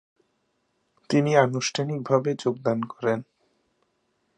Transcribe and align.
তিনি 1.09 1.31
আনুষ্ঠানিকভাবে 1.37 2.31
যোগদান 2.39 2.79
করেন। 2.83 3.19